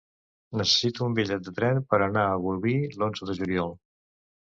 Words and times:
Necessito 0.59 1.03
un 1.07 1.17
bitllet 1.19 1.43
de 1.49 1.53
tren 1.59 1.81
per 1.91 1.99
anar 2.05 2.23
a 2.29 2.39
Bolvir 2.47 2.73
l'onze 3.03 3.29
de 3.31 3.37
juliol. 3.41 3.75